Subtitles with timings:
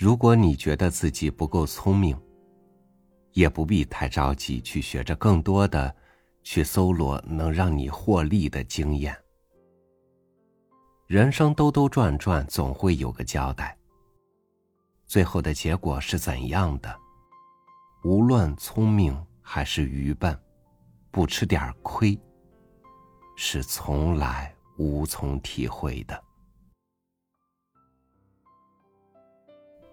[0.00, 2.18] 如果你觉得自己不够聪明，
[3.32, 5.94] 也不必太着急去学着更多的，
[6.42, 9.14] 去搜罗能让你获利的经验。
[11.06, 13.76] 人生兜兜转转，总会有个交代。
[15.06, 16.98] 最后的结果是怎样的？
[18.02, 20.34] 无论聪明还是愚笨，
[21.10, 22.18] 不吃点亏，
[23.36, 26.24] 是从来无从体会的。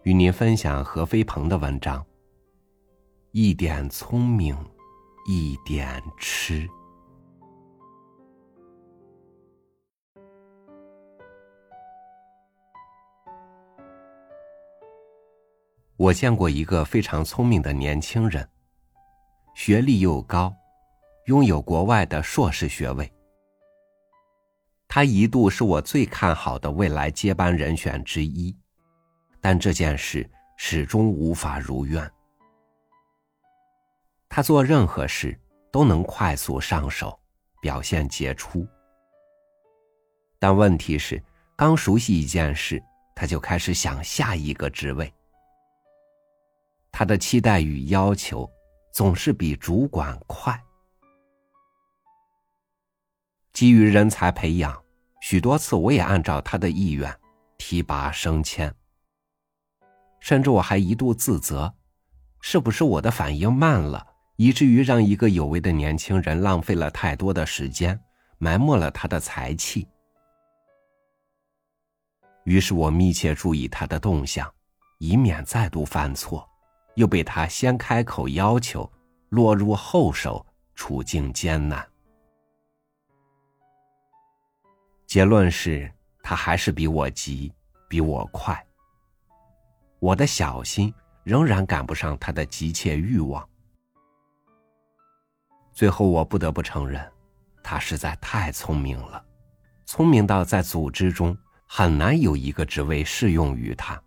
[0.08, 2.02] 与您分享何飞鹏的文章。
[3.34, 4.56] 一点聪明，
[5.28, 6.66] 一点痴。
[15.98, 18.48] 我见过一个非常聪明的年轻人，
[19.56, 20.56] 学历又高，
[21.26, 23.12] 拥有国外的硕士学位。
[24.88, 28.56] 他一度是我最看好的未来接班人选之一，
[29.42, 32.12] 但这件事始终无法如愿。
[34.30, 35.40] 他做任何事
[35.72, 37.18] 都能快速上手，
[37.62, 38.68] 表现杰出。
[40.40, 41.24] 但问题是，
[41.56, 42.82] 刚熟悉一件事，
[43.16, 45.12] 他就开始想下一个职位。
[46.92, 48.50] 他的期待与要求
[48.92, 50.60] 总是比主管快。
[53.54, 54.84] 基于人才培养，
[55.22, 57.12] 许多次我也按照他的意愿
[57.58, 58.74] 提拔升迁。
[60.28, 61.74] 甚至我还一度自责，
[62.42, 64.06] 是不是我的反应慢了，
[64.36, 67.98] 以至于让一个有为的年轻人浪费了太多的时间，
[68.38, 69.88] 埋没了他的才气。
[72.44, 74.54] 于是我密切注意他的动向，
[74.98, 76.46] 以免再度犯错。
[76.96, 78.92] 又被他先开口要求，
[79.30, 81.88] 落入后手，处境艰难。
[85.06, 85.90] 结论是
[86.22, 87.50] 他还是比我急，
[87.88, 88.67] 比我快。
[90.00, 90.94] 我的小心
[91.24, 93.48] 仍然赶不上他的急切欲望。
[95.74, 97.12] 最后，我不得不承认，
[97.64, 99.24] 他实在太聪明了，
[99.86, 104.02] 聪明到在组织中很难有一个职位适用于他。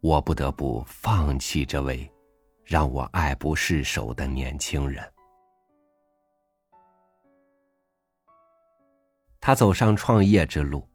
[0.00, 2.10] 我不得不放弃这位
[2.64, 5.02] 让我爱不释手的年轻人。
[9.40, 10.88] 他走上创业之路，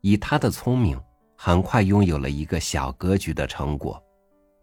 [0.00, 1.00] 以他的聪明，
[1.40, 4.02] 很快拥有了一个小格局的成果，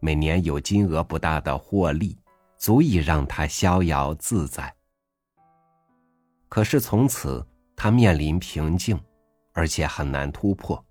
[0.01, 2.19] 每年有金额不大的获利，
[2.57, 4.75] 足以让他逍遥自在。
[6.49, 7.43] 可是从此，
[7.77, 8.99] 他面临瓶颈，
[9.53, 10.85] 而且很难突破。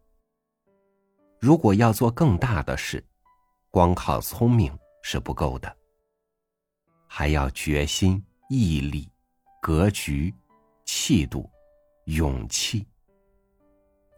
[1.38, 3.04] 如果要做更大的事，
[3.70, 5.76] 光靠聪明是不够的，
[7.06, 9.06] 还要决心、毅力、
[9.60, 10.34] 格局、
[10.86, 11.48] 气度、
[12.06, 12.86] 勇气，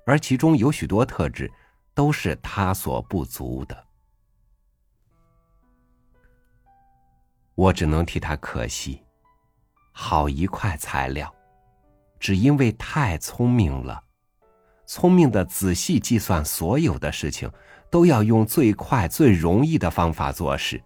[0.06, 1.52] 而其中有许多特质
[1.92, 3.86] 都是他所不足的。
[7.56, 9.02] 我只能替他可惜，
[9.92, 11.34] 好一块材料，
[12.20, 14.00] 只因为太聪明了。
[14.86, 17.50] 聪明的仔细计算所有的事情，
[17.90, 20.80] 都要用最快最容易的方法做事，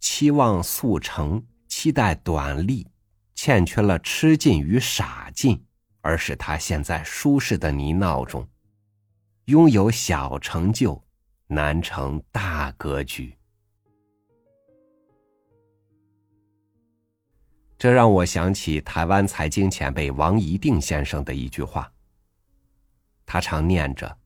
[0.00, 2.88] 期望速成，期待短利，
[3.36, 5.64] 欠缺了吃劲与傻劲，
[6.00, 8.48] 而使他陷在舒适的泥淖中，
[9.46, 11.00] 拥有小成就，
[11.46, 13.32] 难成大格局。
[17.78, 21.92] 这让我想起台湾财经前辈王一定先生的一句话。
[23.24, 24.18] 他常念着：“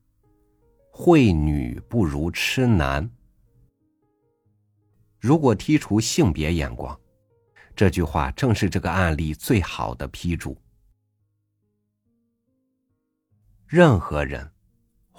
[0.89, 3.07] 会女不如痴男。”
[5.21, 6.99] 如果剔除性别眼光，
[7.75, 10.57] 这句话正是这个案例最好的批注。
[13.67, 14.51] 任何人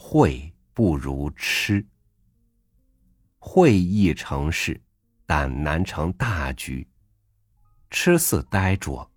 [0.04, 1.86] 会不如痴，
[3.38, 4.78] 会易成事，
[5.24, 6.84] 但难成大局；
[7.88, 9.08] 痴似呆拙，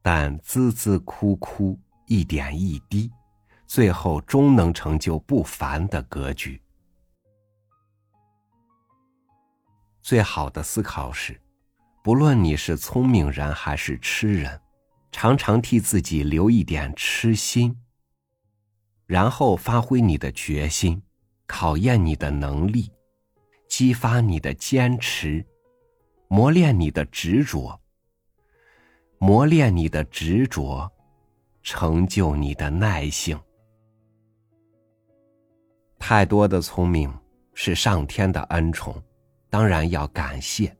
[0.00, 3.10] 但孜孜哭哭，一点一滴。
[3.66, 6.62] 最后终能成就不凡的格局。
[10.00, 11.38] 最好的思考是，
[12.04, 14.60] 不论你是聪明人还是痴人，
[15.10, 17.76] 常常替自己留一点痴心，
[19.06, 21.00] 然后发挥你的决心，
[21.46, 22.90] 考验你的能力，
[23.68, 25.44] 激发你的坚持，
[26.28, 27.80] 磨练你的执着，
[29.18, 30.90] 磨练你的执着，
[31.62, 33.40] 成就你的耐性。
[35.98, 37.12] 太多的聪明
[37.54, 39.00] 是上天的恩宠，
[39.48, 40.76] 当然要感谢，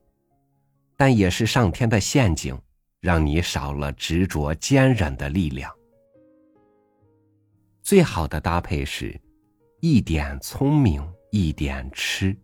[0.95, 2.57] 但也是上天的陷阱，
[2.99, 5.76] 让你少了执着坚韧的力量。
[7.87, 9.17] 最好的搭配是，
[9.79, 11.01] 一点聪明，
[11.31, 12.37] 一点痴。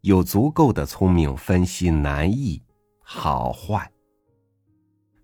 [0.00, 2.64] 有足够的聪明分析难易
[3.00, 3.92] 好坏，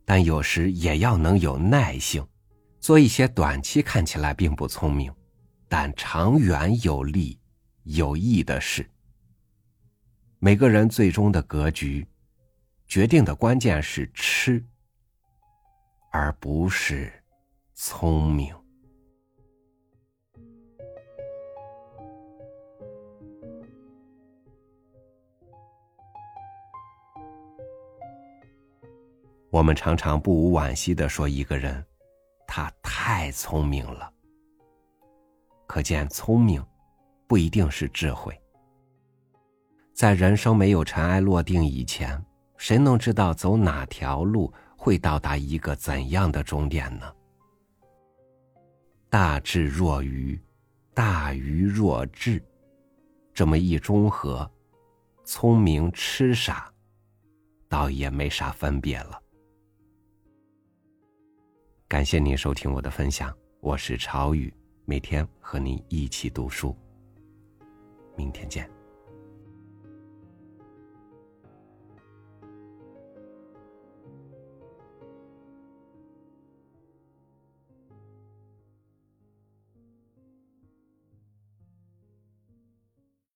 [0.04, 2.22] 但有时也要能有耐性，
[2.80, 5.10] 做一些短期看起来并不聪明，
[5.70, 7.40] 但长远有利
[7.84, 8.86] 有益的事。
[10.38, 12.06] 每个人最终的格局，
[12.86, 14.62] 决定的关键是吃，
[16.10, 17.10] 而不是
[17.72, 18.54] 聪明。
[29.52, 31.84] 我们常常不无惋惜的说一个人，
[32.46, 34.10] 他太聪明了。
[35.66, 36.64] 可见聪明，
[37.26, 38.34] 不一定是智慧。
[39.92, 42.18] 在人生没有尘埃落定以前，
[42.56, 47.14] 谁能知道走哪条路会到达一个怎样的终点呢？
[49.10, 50.40] 大智若愚，
[50.94, 52.42] 大愚若智，
[53.34, 54.50] 这么一中和，
[55.26, 56.72] 聪明痴傻，
[57.68, 59.21] 倒也没啥分别了。
[61.92, 63.30] 感谢您收听我的分享，
[63.60, 64.50] 我是朝雨，
[64.86, 66.74] 每天和你一起读书。
[68.16, 68.66] 明天见。